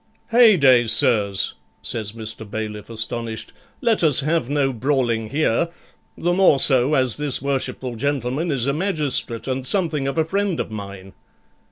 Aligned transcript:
'Heyday, 0.31 0.87
sirs,' 0.87 1.53
says 1.83 2.13
Mr. 2.13 2.49
Bailiff, 2.49 2.89
astonished, 2.89 3.53
'let 3.81 4.03
us 4.03 4.21
have 4.21 4.49
no 4.49 4.73
brawling 4.73 5.29
here, 5.29 5.69
the 6.17 6.33
more 6.33 6.59
so 6.59 6.95
as 6.95 7.17
this 7.17 7.39
worshipful 7.39 7.95
gentleman 7.95 8.49
is 8.49 8.65
a 8.65 8.73
magistrate 8.73 9.47
and 9.47 9.63
something 9.63 10.07
of 10.07 10.17
a 10.17 10.25
friend 10.25 10.59
of 10.59 10.71
mine.' 10.71 11.13